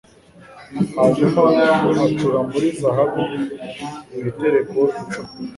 [0.95, 1.43] hanyuma
[2.05, 3.23] acura muri zahabu
[4.19, 5.31] ibitereko icumi